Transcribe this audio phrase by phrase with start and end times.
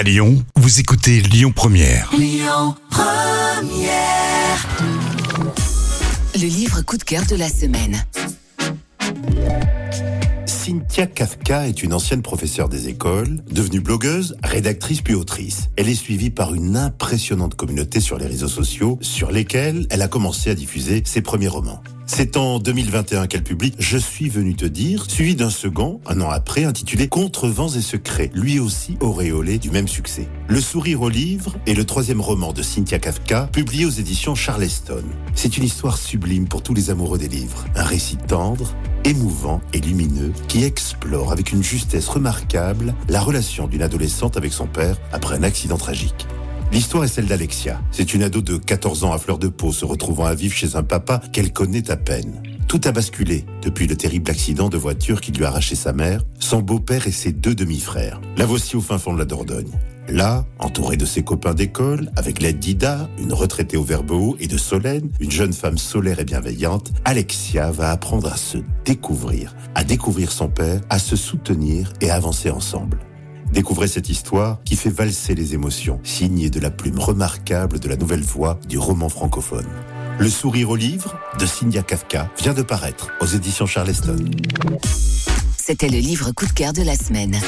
[0.00, 2.10] À Lyon, vous écoutez Lyon Première.
[6.34, 8.02] Le livre coup de cœur de la semaine.
[10.46, 15.68] Cynthia Kafka est une ancienne professeure des écoles, devenue blogueuse, rédactrice puis autrice.
[15.76, 20.08] Elle est suivie par une impressionnante communauté sur les réseaux sociaux, sur lesquels elle a
[20.08, 21.82] commencé à diffuser ses premiers romans.
[22.12, 26.28] C'est en 2021 qu'elle publie Je suis venu te dire, suivi d'un second, un an
[26.28, 30.26] après, intitulé Contre vents et secrets, lui aussi auréolé du même succès.
[30.48, 35.04] Le sourire au livre est le troisième roman de Cynthia Kafka, publié aux éditions Charleston.
[35.36, 37.64] C'est une histoire sublime pour tous les amoureux des livres.
[37.76, 38.74] Un récit tendre,
[39.04, 44.66] émouvant et lumineux qui explore avec une justesse remarquable la relation d'une adolescente avec son
[44.66, 46.26] père après un accident tragique.
[46.72, 47.80] L'histoire est celle d'Alexia.
[47.90, 50.76] C'est une ado de 14 ans à fleur de peau se retrouvant à vivre chez
[50.76, 52.40] un papa qu'elle connaît à peine.
[52.68, 56.22] Tout a basculé depuis le terrible accident de voiture qui lui a arraché sa mère,
[56.38, 58.20] son beau-père et ses deux demi-frères.
[58.36, 59.72] La voici au fin fond de la Dordogne.
[60.08, 64.46] Là, entourée de ses copains d'école, avec l'aide d'Ida, une retraitée au verbe haut, et
[64.46, 69.82] de Solène, une jeune femme solaire et bienveillante, Alexia va apprendre à se découvrir, à
[69.82, 72.98] découvrir son père, à se soutenir et à avancer ensemble.
[73.52, 77.96] Découvrez cette histoire qui fait valser les émotions, signée de la plume remarquable de la
[77.96, 79.66] nouvelle voix du roman francophone.
[80.18, 84.24] Le sourire au livre de Cynthia Kafka vient de paraître aux éditions Charleston.
[85.56, 87.40] C'était le livre coup de cœur de la semaine.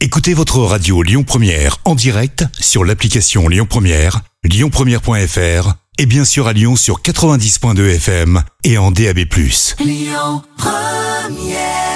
[0.00, 6.48] Écoutez votre radio Lyon Première en direct sur l'application Lyon Première, lyonpremière.fr et bien sûr
[6.48, 9.18] à Lyon sur 90.2 FM et en DAB+.
[9.80, 11.91] Lyon Première